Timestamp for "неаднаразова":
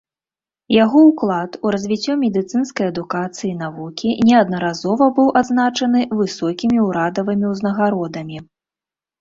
4.31-5.11